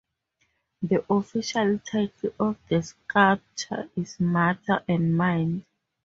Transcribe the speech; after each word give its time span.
The 0.81 1.05
official 1.13 1.77
title 1.77 2.31
of 2.39 2.57
the 2.67 2.81
sculpture 2.81 3.87
is 3.95 4.19
"Matter 4.19 4.83
and 4.87 5.15
Mind". 5.15 5.63